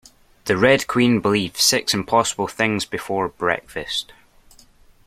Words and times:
The 0.45 0.57
Red 0.57 0.87
Queen 0.87 1.19
believed 1.19 1.57
six 1.57 1.93
impossible 1.93 2.47
things 2.47 2.85
before 2.85 3.27
breakfast 3.29 4.13